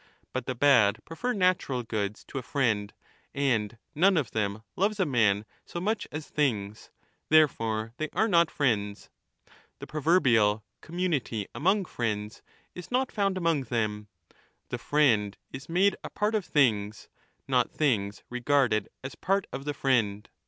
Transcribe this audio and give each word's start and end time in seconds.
But 0.33 0.47
the 0.47 0.55
bad 0.55 0.99
prefer 1.05 1.31
natural 1.31 1.83
goods 1.83 2.23
to 2.23 2.39
a 2.39 2.41
friend 2.41 2.91
and 3.35 3.77
none 3.93 4.17
of 4.17 4.31
them 4.31 4.63
loves 4.75 4.99
a 4.99 5.05
man 5.05 5.45
so 5.63 5.79
much 5.79 6.07
as 6.11 6.27
things; 6.27 6.89
therefore 7.29 7.93
they 7.97 8.09
are 8.13 8.27
not 8.27 8.49
friends. 8.49 9.11
The 9.77 9.85
proverbial' 9.85 10.63
community 10.81 11.47
among 11.53 11.85
friends' 11.85 12.41
is 12.73 12.89
not 12.89 13.11
found 13.11 13.37
among 13.37 13.65
them; 13.65 14.07
the 14.69 14.79
friend 14.79 15.37
is 15.51 15.69
made 15.69 15.95
a 16.03 16.09
part 16.09 16.33
of 16.33 16.45
things, 16.45 17.07
not 17.47 17.69
things 17.69 18.23
regarded 18.27 18.89
as 19.03 19.13
part 19.13 19.45
of 19.53 19.65
the 19.65 19.73
friend. 19.75 20.27